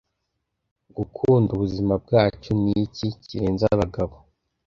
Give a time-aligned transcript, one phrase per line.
[0.97, 4.15] Gukunda ubuzima bwacu, ni iki kirenze abagabo,